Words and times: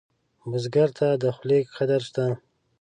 بزګر 0.49 0.89
ته 0.97 1.07
د 1.21 1.23
خولې 1.35 1.59
قدر 1.75 2.01
شته 2.07 2.25